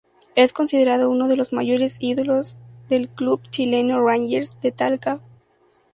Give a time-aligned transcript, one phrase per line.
[0.33, 2.57] Es considerado uno de los mayores ídolos
[2.89, 5.19] del club chileno Rangers de Talca.